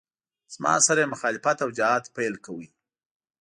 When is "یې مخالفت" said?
1.01-1.57